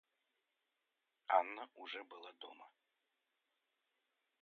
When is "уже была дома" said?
1.75-2.67